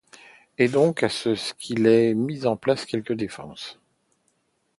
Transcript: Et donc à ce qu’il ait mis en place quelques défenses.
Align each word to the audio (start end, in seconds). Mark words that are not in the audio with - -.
Et 0.57 0.67
donc 0.67 1.03
à 1.03 1.09
ce 1.09 1.53
qu’il 1.59 1.85
ait 1.85 2.15
mis 2.15 2.47
en 2.47 2.57
place 2.57 2.85
quelques 2.87 3.13
défenses. 3.13 3.77